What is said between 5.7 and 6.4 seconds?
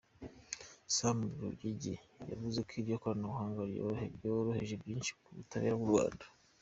bw’u Rwanda.